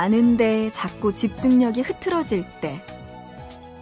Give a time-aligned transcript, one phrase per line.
[0.00, 2.82] 많은데 자꾸 집중력이 흐트러질 때,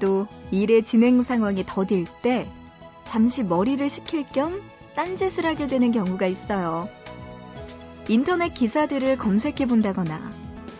[0.00, 2.48] 또 일의 진행 상황이 더딜 때,
[3.04, 4.60] 잠시 머리를 식힐 겸
[4.96, 6.88] 딴짓을 하게 되는 경우가 있어요.
[8.08, 10.32] 인터넷 기사들을 검색해 본다거나,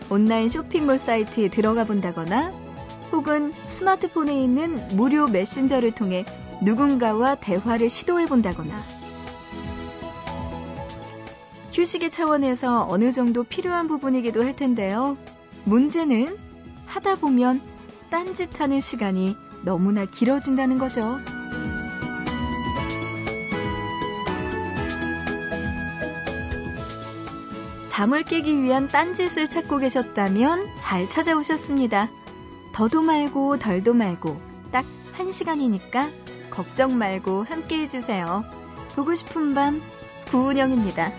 [0.09, 2.51] 온라인 쇼핑몰 사이트에 들어가 본다거나,
[3.13, 6.25] 혹은 스마트폰에 있는 무료 메신저를 통해
[6.61, 8.75] 누군가와 대화를 시도해 본다거나,
[11.73, 15.17] 휴식의 차원에서 어느 정도 필요한 부분이기도 할 텐데요.
[15.65, 16.37] 문제는
[16.85, 17.61] 하다 보면
[18.09, 21.19] 딴짓하는 시간이 너무나 길어진다는 거죠.
[27.87, 32.09] 잠을 깨기 위한 딴짓을 찾고 계셨다면 잘 찾아오셨습니다.
[32.73, 34.39] 더도 말고 덜도 말고
[34.71, 34.85] 딱
[35.19, 36.09] 한 시간이니까
[36.49, 38.45] 걱정 말고 함께 해주세요.
[38.95, 39.81] 보고 싶은 밤
[40.25, 41.11] 부은영입니다.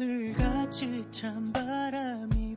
[0.00, 2.49] 오늘같이 찬 바람이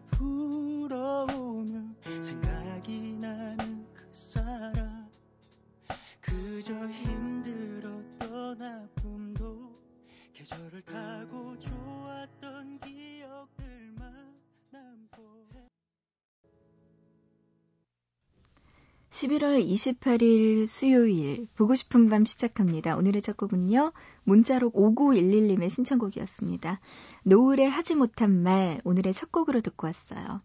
[19.34, 22.96] 11월 28일 수요일 보고 싶은 밤 시작합니다.
[22.96, 23.92] 오늘의 첫 곡은요.
[24.26, 26.80] 문자로 5911님의 신청곡이었습니다.
[27.24, 30.42] 노을에 하지 못한 말 오늘의 첫 곡으로 듣고 왔어요.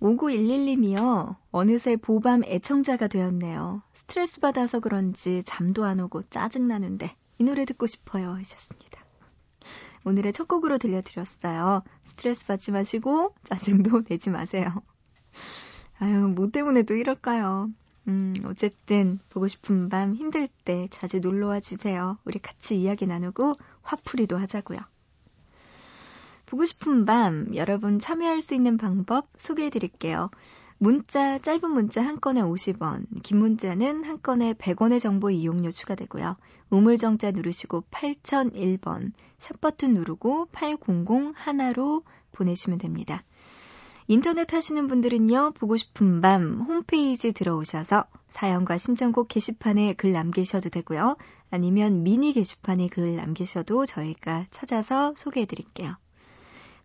[0.00, 1.36] 5911님이요.
[1.50, 3.82] 어느새 보밤 애청자가 되었네요.
[3.92, 9.04] 스트레스 받아서 그런지 잠도 안 오고 짜증나는데 이 노래 듣고 싶어요 하셨습니다.
[10.04, 11.82] 오늘의 첫 곡으로 들려드렸어요.
[12.04, 14.82] 스트레스 받지 마시고 짜증도 내지 마세요.
[16.02, 17.70] 아유, 뭐 때문에 또 이럴까요?
[18.08, 22.16] 음, 어쨌든 보고 싶은 밤 힘들 때 자주 놀러와 주세요.
[22.24, 23.52] 우리 같이 이야기 나누고
[23.82, 24.78] 화풀이도 하자고요.
[26.46, 30.30] 보고 싶은 밤 여러분 참여할 수 있는 방법 소개해 드릴게요.
[30.78, 36.38] 문자 짧은 문자 한 건에 50원, 긴 문자는 한 건에 100원의 정보 이용료 추가되고요.
[36.70, 43.22] 우물정자 누르시고 8001번 샵 버튼 누르고 800 하나로 보내시면 됩니다.
[44.10, 51.16] 인터넷 하시는 분들은요, 보고 싶은 밤 홈페이지 들어오셔서 사연과 신청곡 게시판에 글 남기셔도 되고요.
[51.48, 55.94] 아니면 미니 게시판에 글 남기셔도 저희가 찾아서 소개해 드릴게요.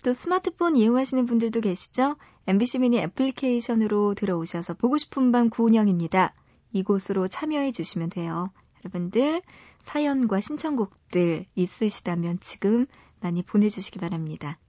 [0.03, 2.15] 또 스마트폰 이용하시는 분들도 계시죠?
[2.45, 6.35] MBC 미니 애플리케이션으로 들어오셔서 보고 싶은 밤 구운영입니다.
[6.73, 8.51] 이곳으로 참여해 주시면 돼요.
[8.83, 9.41] 여러분들
[9.79, 12.85] 사연과 신청곡들 있으시다면 지금
[13.19, 14.59] 많이 보내주시기 바랍니다.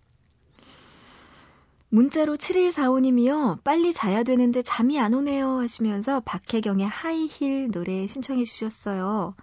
[1.89, 3.63] 문자로 7145님이요.
[3.65, 9.35] 빨리 자야 되는데 잠이 안 오네요 하시면서 박혜경의 하이힐 노래 신청해 주셨어요.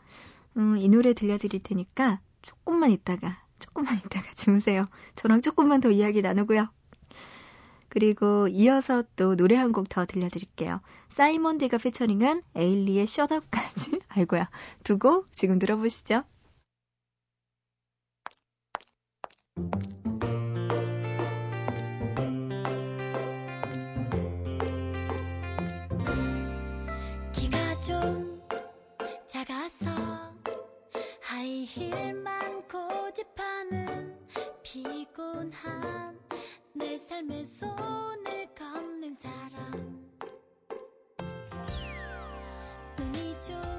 [0.57, 4.83] 음, 이 노래 들려드릴 테니까 조금만 있다가 조금만 있다가 주무세요.
[5.15, 6.67] 저랑 조금만 더 이야기 나누고요.
[7.89, 10.81] 그리고 이어서 또 노래 한 곡 더 들려드릴게요.
[11.09, 14.49] 사이먼 디가 피처링한 에일리의 셧업까지 아이고야
[14.83, 16.23] 두곡 지금 들어보시죠.
[29.33, 29.89] 작아서
[31.23, 34.15] 하이힐만 고집하는
[34.61, 36.19] 피곤한
[36.73, 40.07] 내 삶의 손을 걷는 사람.
[42.95, 43.72] 눈이 좀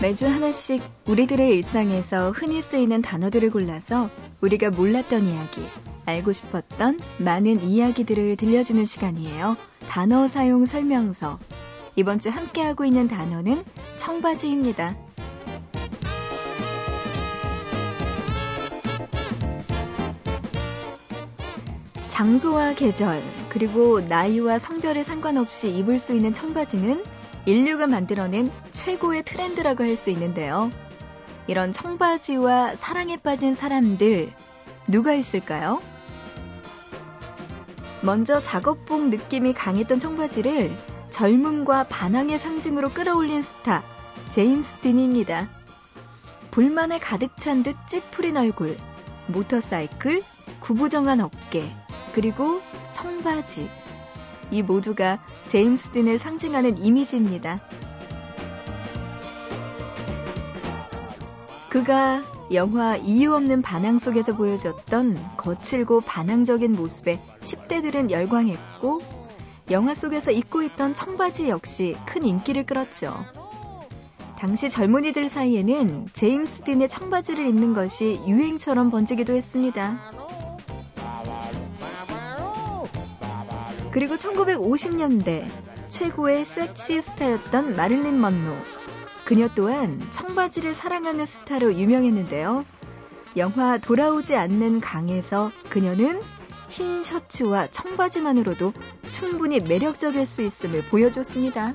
[0.00, 4.08] 매주 하나씩 우리들의 일상에서 흔히 쓰이는 단어들을 골라서
[4.40, 5.60] 우리가 몰랐던 이야기,
[6.06, 9.58] 알고 싶었던 많은 이야기들을 들려주는 시간이에요.
[9.90, 11.38] 단어 사용 설명서.
[11.96, 13.62] 이번 주 함께하고 있는 단어는
[13.98, 14.96] 청바지입니다.
[22.08, 27.04] 장소와 계절, 그리고 나이와 성별에 상관없이 입을 수 있는 청바지는
[27.50, 30.70] 인류가 만들어낸 최고의 트렌드라고 할 수 있는데요.
[31.48, 34.32] 이런 청바지와 사랑에 빠진 사람들,
[34.86, 35.82] 누가 있을까요?
[38.02, 40.70] 먼저 작업복 느낌이 강했던 청바지를
[41.10, 43.82] 젊음과 반항의 상징으로 끌어올린 스타,
[44.30, 45.48] 제임스 딘입니다.
[46.52, 48.76] 불만에 가득 찬 듯 찌푸린 얼굴,
[49.26, 50.22] 모터사이클,
[50.60, 51.74] 구부정한 어깨,
[52.14, 52.62] 그리고
[52.92, 53.79] 청바지.
[54.50, 57.60] 이 모두가 제임스 딘을 상징하는 이미지입니다.
[61.68, 69.00] 그가 영화 이유 없는 반항 속에서 보여줬던 거칠고 반항적인 모습에 10대들은 열광했고
[69.70, 73.24] 영화 속에서 입고 있던 청바지 역시 큰 인기를 끌었죠.
[74.36, 80.10] 당시 젊은이들 사이에는 제임스 딘의 청바지를 입는 것이 유행처럼 번지기도 했습니다.
[83.92, 85.48] 그리고 1950년대
[85.88, 88.54] 최고의 섹시 스타였던 마릴린 먼로.
[89.24, 92.64] 그녀 또한 청바지를 사랑하는 스타로 유명했는데요.
[93.36, 96.20] 영화 돌아오지 않는 강에서 그녀는
[96.68, 98.72] 흰 셔츠와 청바지만으로도
[99.08, 101.74] 충분히 매력적일 수 있음을 보여줬습니다.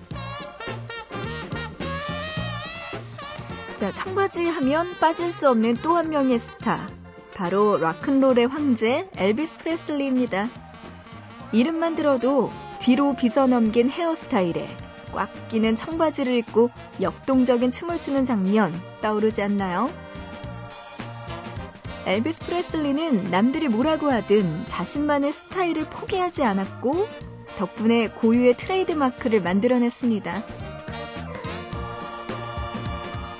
[3.77, 6.87] 자, 청바지 하면 빠질 수 없는 또 한 명의 스타.
[7.35, 10.49] 바로 로큰롤의 황제 엘비스 프레슬리입니다.
[11.51, 14.67] 이름만 들어도 뒤로 빗어 넘긴 헤어스타일에
[15.13, 16.69] 꽉 끼는 청바지를 입고
[17.01, 19.89] 역동적인 춤을 추는 장면 떠오르지 않나요?
[22.05, 27.07] 엘비스 프레슬리는 남들이 뭐라고 하든 자신만의 스타일을 포기하지 않았고
[27.57, 30.43] 덕분에 고유의 트레이드 마크를 만들어냈습니다.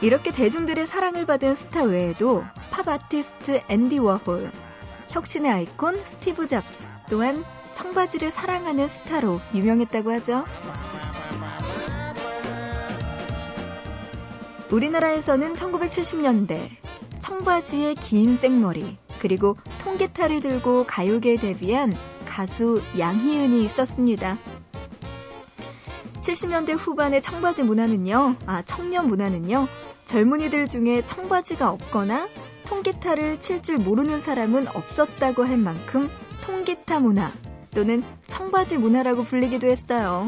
[0.02, 4.52] 이렇게 대중들의 사랑을 받은 스타 외에도 팝 아티스트 앤디 워홀,
[5.10, 10.46] 혁신의 아이콘 스티브 잡스 또한 청바지를 사랑하는 스타로 유명했다고 하죠.
[14.72, 16.70] 우리나라에서는 1970년대
[17.20, 21.94] 청바지에 긴 생머리 그리고 통기타를 들고 가요계에 데뷔한
[22.26, 24.38] 가수 양희은이 있었습니다.
[26.22, 29.68] 70년대 후반의 청바지 문화는요, 아, 청년 문화는요,
[30.06, 32.30] 젊은이들 중에 청바지가 없거나
[32.68, 36.10] 통기타를 칠 줄 모르는 사람은 없었다고 할 만큼
[36.42, 37.32] 통기타 문화,
[37.76, 40.26] 또는 청바지 문화라고 불리기도 했어요.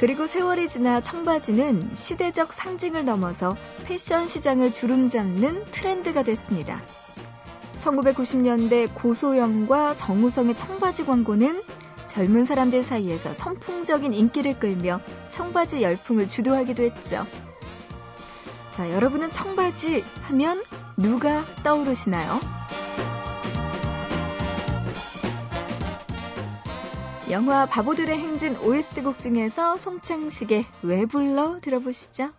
[0.00, 6.82] 그리고 세월이 지나 청바지는 시대적 상징을 넘어서 패션 시장을 주름잡는 트렌드가 됐습니다.
[7.78, 11.62] 1990년대 고소영과 정우성의 청바지 광고는
[12.06, 15.00] 젊은 사람들 사이에서 선풍적인 인기를 끌며
[15.30, 17.26] 청바지 열풍을 주도하기도 했죠.
[18.70, 20.62] 자, 여러분은 청바지 하면
[20.96, 22.40] 누가 떠오르시나요?
[27.30, 32.30] 영화 바보들의 행진 OST곡 중에서 송창식의 왜 불러 들어보시죠.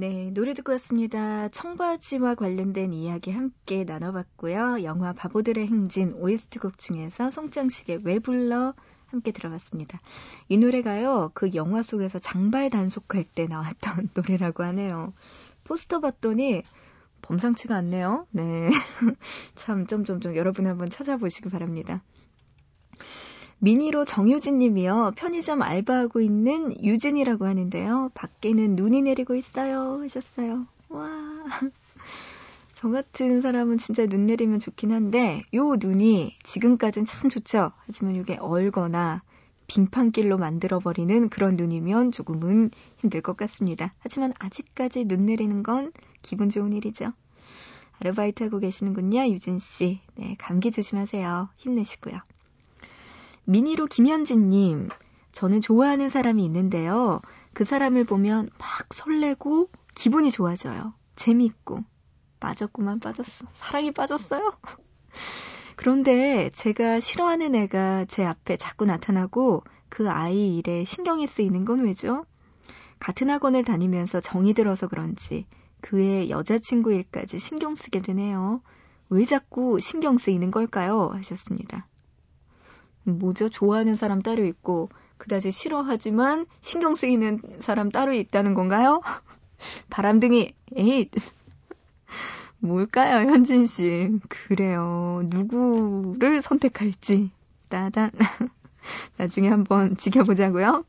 [0.00, 1.48] 네, 노래 듣고 왔습니다.
[1.48, 4.84] 청바지와 관련된 이야기 함께 나눠봤고요.
[4.84, 8.74] 영화 바보들의 행진 OST 곡 중에서 송장식의 왜 불러
[9.06, 10.00] 함께 들어봤습니다.
[10.48, 15.14] 이 노래가요, 그 영화 속에서 장발 단속할 때 나왔던 노래라고 하네요.
[15.64, 16.62] 포스터 봤더니
[17.22, 18.28] 범상치가 않네요.
[18.30, 18.70] 네.
[19.56, 22.04] 참, 점점점 여러분 한번 찾아보시기 바랍니다.
[23.60, 25.12] 미니로 정유진 님이요.
[25.16, 28.10] 편의점 알바하고 있는 유진이라고 하는데요.
[28.14, 30.00] 밖에는 눈이 내리고 있어요.
[30.02, 30.66] 하셨어요.
[30.88, 31.08] 와.
[32.74, 37.72] 저 같은 사람은 진짜 눈 내리면 좋긴 한데, 요 눈이 지금까진 참 좋죠.
[37.86, 39.22] 하지만 이게 얼거나
[39.66, 43.92] 빙판길로 만들어버리는 그런 눈이면 조금은 힘들 것 같습니다.
[43.98, 47.12] 하지만 아직까지 눈 내리는 건 기분 좋은 일이죠.
[47.98, 49.98] 아르바이트 하고 계시는군요, 유진 씨.
[50.14, 51.48] 네, 감기 조심하세요.
[51.56, 52.20] 힘내시고요.
[53.48, 54.90] 미니로 김현진님,
[55.32, 57.18] 저는 좋아하는 사람이 있는데요.
[57.54, 60.92] 그 사람을 보면 막 설레고 기분이 좋아져요.
[61.16, 61.82] 재미있고.
[62.40, 63.46] 빠졌구만 빠졌어.
[63.54, 64.52] 사랑이 빠졌어요.
[65.76, 72.26] 그런데 제가 싫어하는 애가 제 앞에 자꾸 나타나고 그 아이 일에 신경이 쓰이는 건 왜죠?
[73.00, 75.46] 같은 학원을 다니면서 정이 들어서 그런지
[75.80, 78.60] 그의 여자친구 일까지 신경 쓰게 되네요.
[79.08, 81.08] 왜 자꾸 신경 쓰이는 걸까요?
[81.14, 81.86] 하셨습니다.
[83.04, 83.48] 뭐죠?
[83.48, 89.00] 좋아하는 사람 따로 있고, 그다지 싫어하지만 신경 쓰이는 사람 따로 있다는 건가요?
[89.90, 91.10] 바람둥이, 에잇!
[92.60, 94.10] 뭘까요, 현진 씨?
[94.28, 95.22] 그래요.
[95.26, 97.30] 누구를 선택할지.
[97.68, 98.10] 따단.
[99.18, 100.84] 나중에 한번 지켜보자고요.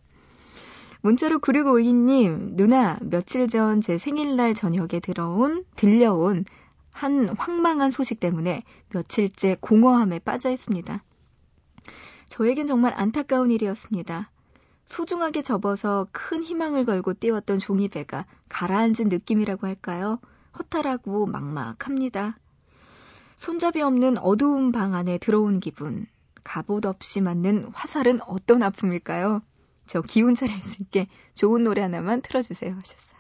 [1.02, 6.46] 문자로 9652님, 누나, 며칠 전 제 생일날 저녁에 들어온, 들려온
[6.92, 11.02] 한 황망한 소식 때문에 며칠째 공허함에 빠져 있습니다.
[12.30, 14.30] 저에겐 정말 안타까운 일이었습니다.
[14.86, 20.20] 소중하게 접어서 큰 희망을 걸고 띄웠던 종이배가 가라앉은 느낌이라고 할까요?
[20.58, 22.38] 허탈하고 막막합니다.
[23.36, 26.08] 손잡이 없는 어두운 방 안에 들어온 기분.
[26.44, 29.42] 갑옷 없이 맞는 화살은 어떤 아픔일까요?
[29.86, 33.20] 저 기운 차릴 수 있게 좋은 노래 하나만 틀어주세요 하셨어요.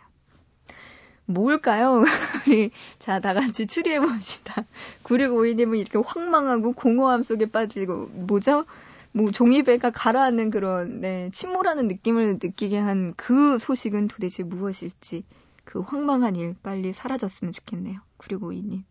[1.25, 2.03] 뭘까요?
[2.47, 4.65] 우리 자 다 같이 추리해 봅시다.
[5.03, 8.65] 9652님은 이렇게 황망하고 공허함 속에 빠지고 뭐죠?
[9.11, 15.23] 뭐 종이배가 가라앉는 그런 네, 침몰하는 느낌을 느끼게 한 그 소식은 도대체 무엇일지
[15.65, 17.99] 그 황망한 일 빨리 사라졌으면 좋겠네요.
[18.19, 18.83] 9652님.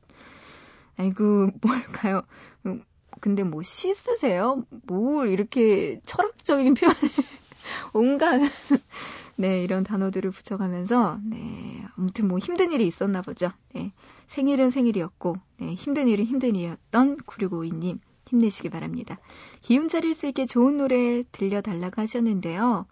[0.97, 2.23] 아이고 뭘까요?
[2.67, 2.83] 음,
[3.21, 4.65] 근데 뭐 시 쓰세요?
[4.87, 6.99] 뭘 이렇게 철학적인 표현을
[7.95, 8.41] 온갖
[9.37, 13.53] 네 이런 단어들을 붙여가면서 네 아무튼 뭐 힘든 일이 있었나 보죠.
[13.75, 13.93] 네
[14.27, 17.99] 생일은 생일이었고 네 힘든 일은 힘든 일이었던 9652님
[18.29, 19.19] 힘내시기 바랍니다.
[19.61, 22.87] 기운 차릴 수 있게 좋은 노래 들려달라고 하셨는데요.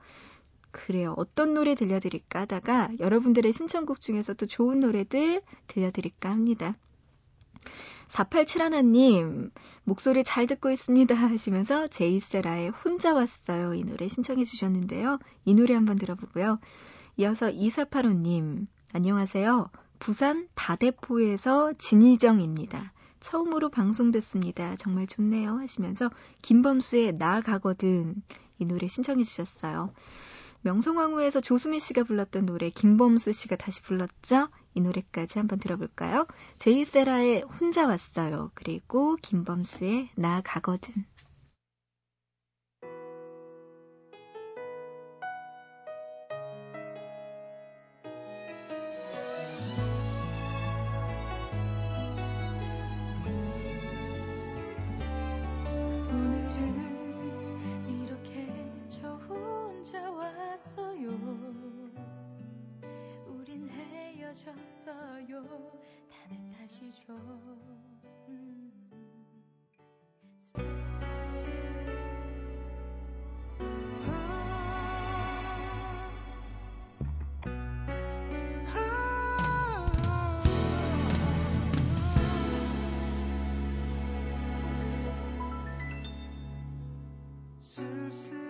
[0.70, 1.14] 그래요.
[1.16, 6.76] 어떤 노래 들려드릴까 하다가 여러분들의 신청곡 중에서 또 좋은 노래들 들려드릴까 합니다.
[8.08, 9.50] 4871님,
[9.84, 13.74] 목소리 잘 듣고 있습니다 하시면서 제이세라의 혼자 왔어요.
[13.74, 15.18] 이 노래 신청해 주셨는데요.
[15.44, 16.60] 이 노래 한번 들어보고요.
[17.16, 19.70] 이어서 2485님, 안녕하세요.
[19.98, 22.92] 부산 다대포에서 진희정입니다.
[23.20, 24.76] 처음으로 방송 듣습니다.
[24.76, 25.58] 정말 좋네요.
[25.58, 26.10] 하시면서
[26.42, 28.22] 김범수의 나 가거든
[28.58, 29.92] 이 노래 신청해 주셨어요.
[30.62, 34.48] 명성황후에서 조수미 씨가 불렀던 노래 김범수 씨가 다시 불렀죠?
[34.74, 36.26] 이 노래까지 한번 들어볼까요?
[36.58, 38.50] 제이세라의 혼자 왔어요.
[38.54, 41.04] 그리고 김범수의 나 가거든.
[87.76, 88.45] 只是。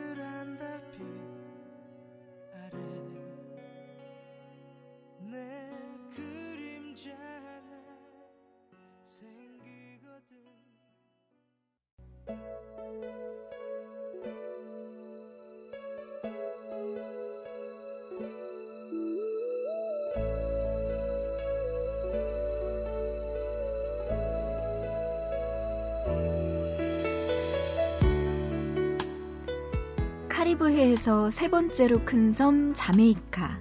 [30.57, 33.61] 카리브해에서 세 번째로 큰 섬 자메이카.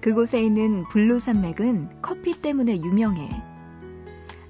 [0.00, 3.28] 그곳에 있는 블루 산맥은 커피 때문에 유명해.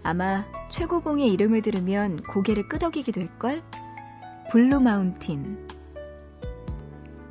[0.03, 3.63] 아마 최고봉의 이름을 들으면 고개를 끄덕이게 될걸?
[4.51, 5.67] 블루 마운틴.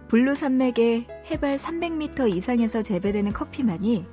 [0.07, 4.05] 블루 산맥의 해발 300m 이상에서 재배되는 커피만이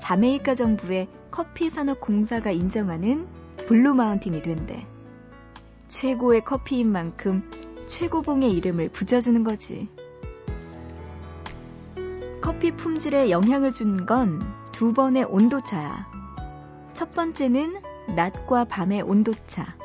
[0.00, 3.26] 자메이카 정부의 커피 산업 공사가 인정하는
[3.66, 4.86] 블루 마운틴이 된대.
[5.88, 7.48] 최고의 커피인 만큼
[7.88, 9.88] 최고봉의 이름을 붙여주는 거지.
[12.40, 16.06] 커피 품질에 영향을 준 건 두 번의 온도차야.
[16.92, 17.82] 첫 번째는
[18.14, 19.76] 낮과 밤의 온도차.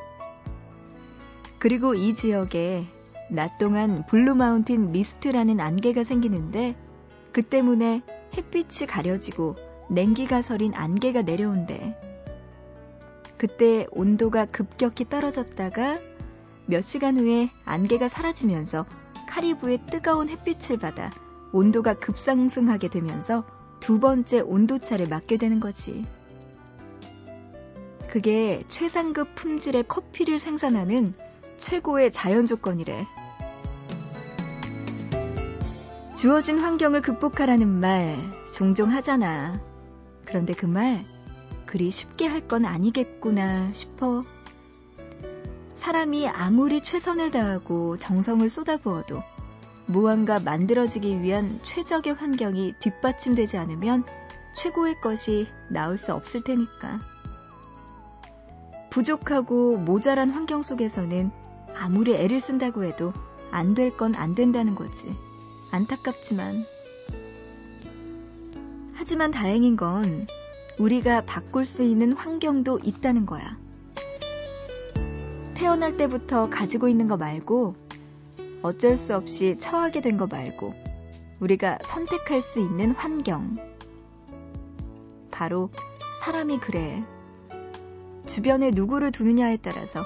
[1.60, 2.86] 그리고 이 지역에
[3.30, 6.76] 낮 동안 블루마운틴 미스트라는 안개가 생기는데
[7.32, 8.02] 그 때문에
[8.36, 9.56] 햇빛이 가려지고
[9.90, 11.98] 냉기가 서린 안개가 내려온대.
[13.38, 16.13] 그때 온도가 급격히 떨어졌다가
[16.66, 18.86] 몇 시간 후에 안개가 사라지면서
[19.30, 21.10] 카리브의 뜨거운 햇빛을 받아
[21.52, 23.44] 온도가 급상승하게 되면서
[23.80, 26.04] 두 번째 온도차를 맞게 되는 거지.
[28.08, 31.14] 그게 최상급 품질의 커피를 생산하는
[31.58, 33.08] 최고의 자연 조건이래.
[36.16, 38.18] 주어진 환경을 극복하라는 말
[38.54, 39.60] 종종 하잖아.
[40.26, 41.04] 그런데 그 말
[41.66, 44.22] 그리 쉽게 할 건 아니겠구나 싶어.
[45.84, 49.22] 사람이 아무리 최선을 다하고 정성을 쏟아부어도
[49.86, 54.06] 무언가 만들어지기 위한 최적의 환경이 뒷받침되지 않으면
[54.56, 57.02] 최고의 것이 나올 수 없을 테니까.
[58.92, 61.32] 부족하고 모자란 환경 속에서는
[61.76, 63.12] 아무리 애를 쓴다고 해도
[63.52, 65.12] 안 될 건 안 된다는 거지.
[65.72, 66.64] 안타깝지만.
[68.94, 70.28] 하지만 다행인 건
[70.80, 73.62] 우리가 바꿀 수 있는 환경도 있다는 거야.
[75.64, 77.76] 태어날 때부터 가지고 있는 거 말고
[78.64, 80.74] 어쩔 수 없이 처하게 된 거 말고
[81.40, 83.56] 우리가 선택할 수 있는 환경.
[85.32, 85.70] 바로
[86.20, 87.02] 사람이 그래.
[88.26, 90.04] 주변에 누구를 두느냐에 따라서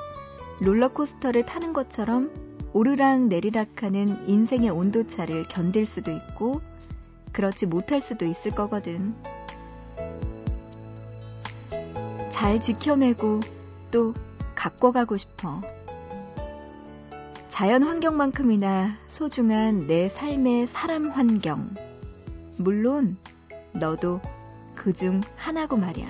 [0.62, 2.30] 롤러코스터를 타는 것처럼
[2.74, 6.62] 오르락 내리락 하는 인생의 온도차를 견딜 수도 있고,
[7.32, 9.16] 그렇지 못할 수도 있을 거거든.
[12.30, 13.40] 잘 지켜내고
[13.90, 14.14] 또
[14.58, 15.62] 갖고 가고 싶어.
[17.48, 21.70] 자연 환경만큼이나 소중한 내 삶의 사람 환경.
[22.58, 23.18] 물론
[23.72, 24.20] 너도
[24.76, 26.08] 그 중 하나고 말이야.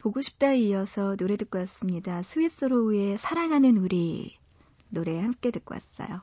[0.00, 2.22] 보고 싶다에 이어서 노래 듣고 왔습니다.
[2.22, 4.38] 스위스로우의 사랑하는 우리
[4.88, 6.22] 노래 함께 듣고 왔어요.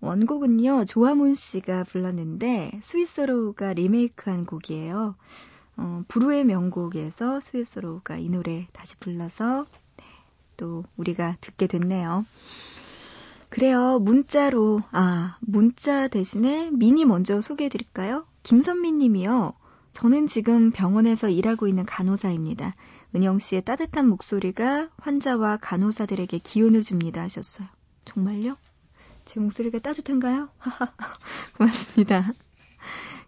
[0.00, 5.14] 원곡은요, 조화문 씨가 불렀는데, 스위스로우가 리메이크한 곡이에요.
[5.76, 9.85] 어, 부르의 명곡에서 스위스로우가 이 노래 다시 불러서, 네,
[10.56, 12.24] 또 우리가 듣게 됐네요.
[13.48, 18.26] 그래요, 문자로, 아, 문자 대신에 미니 먼저 소개해 드릴까요?
[18.42, 19.54] 김선미 님이요.
[19.92, 22.74] 저는 지금 병원에서 일하고 있는 간호사입니다.
[23.14, 27.68] 은영 씨의 따뜻한 목소리가 환자와 간호사들에게 기운을 줍니다 하셨어요.
[28.04, 28.56] 정말요?
[29.24, 30.48] 제 목소리가 따뜻한가요?
[31.56, 32.22] 고맙습니다.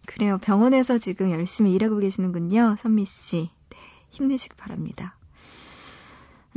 [0.07, 0.39] 그래요.
[0.39, 2.77] 병원에서 지금 열심히 일하고 계시는군요.
[2.79, 3.51] 선미 씨.
[3.71, 3.77] 네,
[4.11, 5.18] 힘내시기 바랍니다.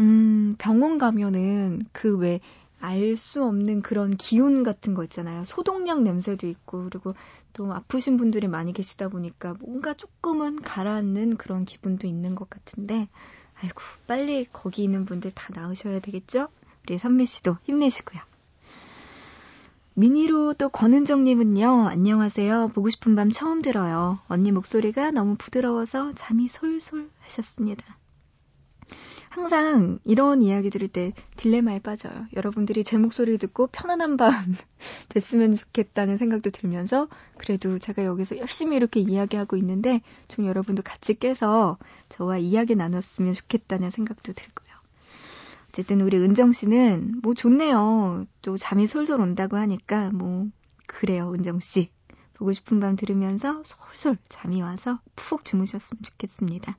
[0.02, 2.40] 음, 병원 가면은 그 왜
[2.82, 5.44] 알 수 없는 그런 기운 같은 거 있잖아요.
[5.46, 7.14] 소독약 냄새도 있고, 그리고
[7.54, 13.08] 또 아프신 분들이 많이 계시다 보니까 뭔가 조금은 가라앉는 그런 기분도 있는 것 같은데,
[13.62, 16.48] 아이고, 빨리 거기 있는 분들 다 나으셔야 되겠죠?
[16.84, 18.20] 우리 선미 씨도 힘내시고요.
[19.94, 22.70] 미니로 또 권은정님은요, 안녕하세요.
[22.70, 24.18] 보고 싶은 밤 처음 들어요.
[24.28, 28.01] 언니 목소리가 너무 부드러워서 잠이 솔솔 하셨습니다.
[29.32, 32.28] 항상 이런 이야기 들을 때 딜레마에 빠져요.
[32.36, 34.34] 여러분들이 제 목소리를 듣고 편안한 밤
[35.08, 41.78] 됐으면 좋겠다는 생각도 들면서 그래도 제가 여기서 열심히 이렇게 이야기하고 있는데 좀 여러분도 같이 깨서
[42.10, 44.70] 저와 이야기 나눴으면 좋겠다는 생각도 들고요.
[45.70, 48.26] 어쨌든 우리 은정 씨는 뭐 좋네요.
[48.41, 50.48] 또 잠이 솔솔 온다고 하니까 뭐
[50.88, 51.89] 그래요, 은정 씨.
[52.34, 56.76] 보고 싶은 밤 들으면서 솔솔 잠이 와서 푹 주무셨으면 좋겠습니다.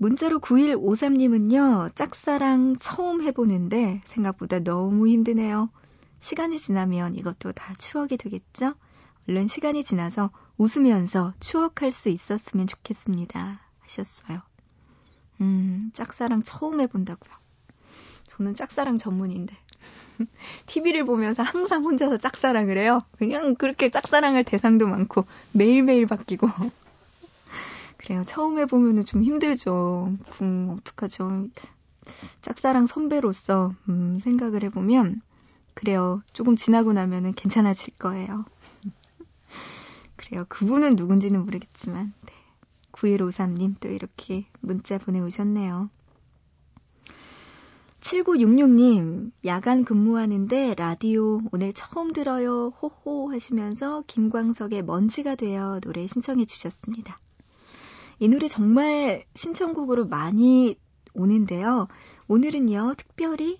[0.00, 5.68] 문자로 9153님은요, 짝사랑 처음 해보는데 생각보다 너무 힘드네요.
[6.20, 8.72] 시간이 지나면 이것도 다 추억이 되겠죠?
[9.28, 13.60] 얼른 시간이 지나서 웃으면서 추억할 수 있었으면 좋겠습니다.
[13.80, 14.40] 하셨어요.
[15.42, 17.34] 음, 짝사랑 처음 해본다고요.
[18.24, 19.54] 저는 짝사랑 전문인데.
[20.64, 23.00] TV를 보면서 항상 혼자서 짝사랑을 해요.
[23.18, 26.48] 그냥 그렇게 짝사랑할 대상도 많고 매일매일 바뀌고.
[28.00, 28.24] 그래요.
[28.26, 30.10] 처음 해보면은 좀 힘들죠.
[30.40, 31.48] 음, 어떡하죠.
[32.40, 35.20] 짝사랑 선배로서 음, 생각을 해보면
[35.74, 36.22] 그래요.
[36.32, 38.46] 조금 지나고 나면은 괜찮아질 거예요.
[40.16, 40.46] 그래요.
[40.48, 42.32] 그분은 누군지는 모르겠지만 네.
[42.92, 45.90] 9153님 또 이렇게 문자 보내오셨네요.
[48.00, 52.72] 7966님, 야간 근무하는데 라디오 오늘 처음 들어요.
[52.80, 57.18] 호호 하시면서 김광석의 먼지가 되어 노래 신청해 주셨습니다.
[58.20, 60.76] 이 노래 정말 신청곡으로 많이
[61.14, 61.88] 오는데요.
[62.28, 63.58] 오늘은요, 특별히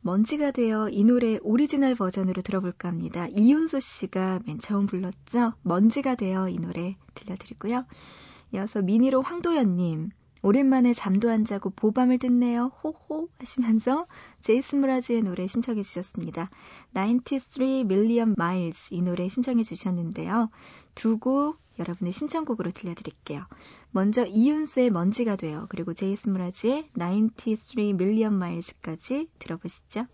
[0.00, 3.28] 먼지가 되어 이 노래 오리지널 버전으로 들어볼까 합니다.
[3.28, 5.52] 이윤수 씨가 맨 처음 불렀죠.
[5.60, 7.84] 먼지가 되어 이 노래 들려드리고요.
[8.54, 10.08] 이어서 미니로 황도연님,
[10.40, 12.72] 오랜만에 잠도 안 자고 보밤을 듣네요.
[12.82, 14.06] 호호 하시면서
[14.40, 16.48] 제이슨 므라즈의 노래 신청해 주셨습니다.
[16.94, 20.48] 93 Million Miles 이 노래 신청해 주셨는데요.
[20.94, 23.46] 두 곡 여러분의 신청곡으로 들려드릴게요.
[23.90, 25.66] 먼저 이윤수의 먼지가 돼요.
[25.68, 26.88] 그리고 제이슨 무라즈의
[27.36, 30.06] 93 Million Miles까지 들어보시죠.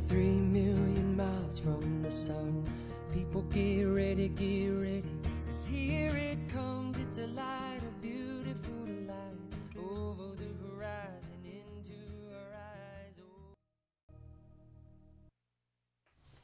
[0.00, 2.64] Three million miles from the sun.
[3.12, 5.02] People get ready, get ready.
[5.44, 9.36] Cause here it comes, it's a light, a beautiful light.
[9.76, 11.98] Over the horizon, into
[12.30, 13.18] our eyes.
[13.20, 13.54] Oh.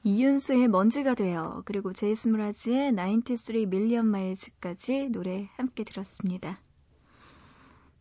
[0.03, 1.63] 이윤수의 먼지가 돼요.
[1.65, 6.64] 그리고 제이스 무라즈의 93 밀리언 마일즈까지 노래 함께 들었습니다.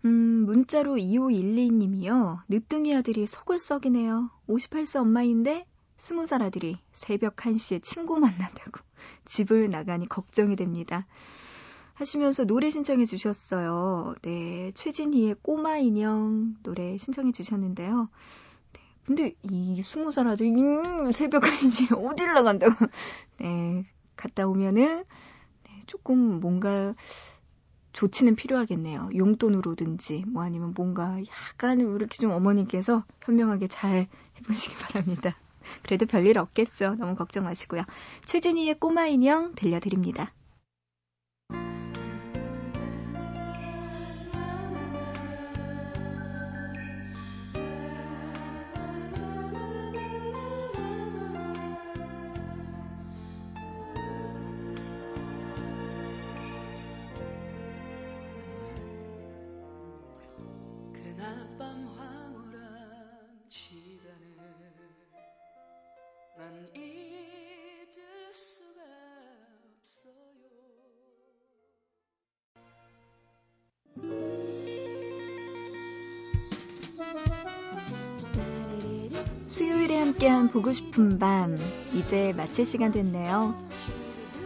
[0.05, 2.39] 음, 문자로 2512님이요.
[2.49, 4.29] 늦둥이 아들이 속을 썩이네요.
[4.49, 5.65] 58세 엄마인데
[5.97, 8.81] 20살 아들이 새벽 1시에 친구 만난다고
[9.25, 11.07] 집을 나가니 걱정이 됩니다.
[11.93, 14.15] 하시면서 노래 신청해 주셨어요.
[14.23, 18.09] 네, 최진희의 꼬마 인형 노래 신청해 주셨는데요.
[18.73, 22.73] 네, 근데 이 20살 아들이 음, 새벽 1시에 어딜 나간다고.
[23.39, 23.85] 네,
[24.17, 25.03] 갔다 오면은
[25.63, 26.93] 네, 조금 뭔가
[27.93, 29.09] 조치는 필요하겠네요.
[29.15, 31.17] 용돈으로든지 뭐 아니면 뭔가
[31.49, 34.07] 약간 이렇게 좀 어머님께서 현명하게 잘
[34.39, 35.35] 해보시기 바랍니다.
[35.83, 36.95] 그래도 별일 없겠죠.
[36.95, 37.83] 너무 걱정 마시고요.
[38.25, 40.33] 최진희의 꼬마 인형 들려드립니다.
[79.53, 81.55] 수요일에 함께한 보고 싶은 밤,
[81.93, 83.53] 이제 마칠 시간 됐네요.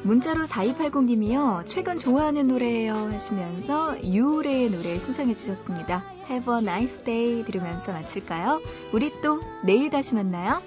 [0.04, 1.66] 문자로 4280님이요.
[1.66, 6.04] 최근 좋아하는 노래예요 하시면서 유래의 노래 신청해 주셨습니다.
[6.30, 8.62] Have a nice day 들으면서 마칠까요?
[8.92, 10.62] 우리 또 내일 다시 만나요.